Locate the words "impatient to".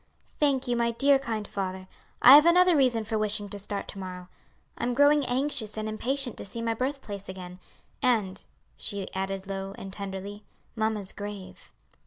5.87-6.45